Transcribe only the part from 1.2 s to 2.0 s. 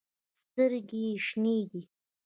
شنې دي